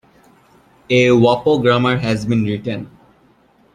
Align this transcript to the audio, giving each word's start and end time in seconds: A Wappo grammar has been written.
A 0.89 1.09
Wappo 1.11 1.61
grammar 1.61 1.95
has 1.97 2.25
been 2.25 2.41
written. 2.43 2.89